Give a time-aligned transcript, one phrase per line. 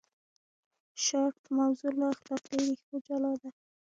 [1.03, 3.49] شارپ موضوع له اخلاقي ریښو جلا کړه.